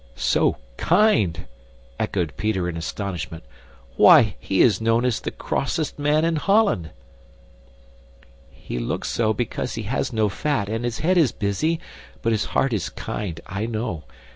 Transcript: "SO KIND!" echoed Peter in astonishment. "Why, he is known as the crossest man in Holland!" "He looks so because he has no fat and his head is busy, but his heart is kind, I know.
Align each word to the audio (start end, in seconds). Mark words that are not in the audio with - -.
"SO 0.15 0.57
KIND!" 0.77 1.45
echoed 1.99 2.35
Peter 2.35 2.67
in 2.67 2.75
astonishment. 2.75 3.43
"Why, 3.97 4.33
he 4.39 4.63
is 4.63 4.81
known 4.81 5.05
as 5.05 5.19
the 5.19 5.29
crossest 5.29 5.99
man 5.99 6.25
in 6.25 6.37
Holland!" 6.37 6.89
"He 8.49 8.79
looks 8.79 9.09
so 9.09 9.31
because 9.31 9.75
he 9.75 9.83
has 9.83 10.11
no 10.11 10.27
fat 10.27 10.69
and 10.69 10.85
his 10.85 11.01
head 11.05 11.19
is 11.19 11.31
busy, 11.31 11.79
but 12.23 12.31
his 12.31 12.45
heart 12.45 12.73
is 12.73 12.89
kind, 12.89 13.39
I 13.45 13.67
know. 13.67 14.05